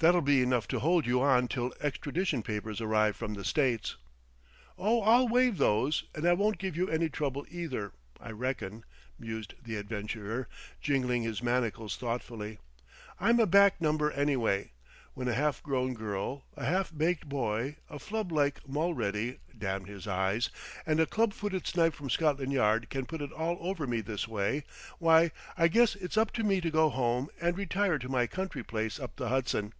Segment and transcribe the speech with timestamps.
[0.00, 3.96] "That'll be enough to hold you on till extradition papers arrive from the States."
[4.76, 7.90] "Oh, I'll waive those; and I won't give you any trouble, either....
[8.20, 8.84] I reckon,"
[9.18, 10.46] mused the adventurer,
[10.82, 12.58] jingling his manacles thoughtfully,
[13.18, 14.72] "I'm a back number, anyway.
[15.14, 20.06] When a half grown girl, a half baked boy, a flub like Mulready damn his
[20.06, 20.50] eyes!
[20.84, 24.28] and a club footed snipe from Scotland Yard can put it all over me this
[24.28, 24.64] way,...
[24.98, 28.62] why, I guess it's up to me to go home and retire to my country
[28.62, 29.72] place up the Hudson."